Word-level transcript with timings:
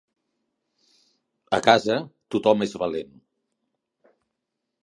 A 1.59 1.59
casa 1.69 1.99
tothom 2.37 2.67
és 2.69 2.75
valent 2.85 3.15